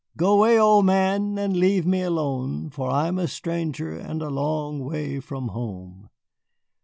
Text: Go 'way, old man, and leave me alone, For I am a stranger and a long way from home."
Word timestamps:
Go 0.17 0.37
'way, 0.41 0.57
old 0.59 0.87
man, 0.87 1.37
and 1.37 1.55
leave 1.55 1.85
me 1.85 2.01
alone, 2.01 2.71
For 2.71 2.89
I 2.89 3.07
am 3.07 3.19
a 3.19 3.27
stranger 3.27 3.91
and 3.95 4.23
a 4.23 4.31
long 4.31 4.79
way 4.83 5.19
from 5.19 5.49
home." 5.49 6.09